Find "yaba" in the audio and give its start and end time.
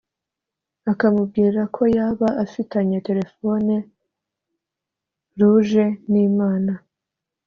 1.97-2.27